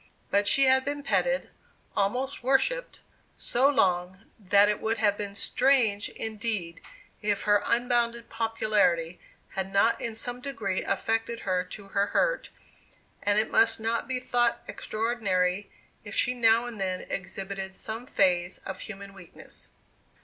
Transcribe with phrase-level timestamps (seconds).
[0.31, 1.51] But she had been petted,
[1.95, 3.01] almost worshipped,
[3.37, 6.81] so long, that it would have been strange indeed
[7.21, 9.19] if her unbounded popularity
[9.49, 12.49] had not in some degree affected her to her hurt,
[13.21, 15.69] and it must not be thought extraordinary
[16.03, 19.67] if she now and then exhibited some phase of human weakness.